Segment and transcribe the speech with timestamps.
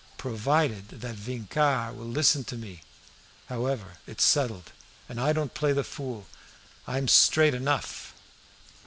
[0.17, 2.81] "Provided that Vincart will listen to me!
[3.49, 4.71] However, it's settled.
[5.07, 6.25] I don't play the fool;
[6.87, 8.15] I'm straight enough."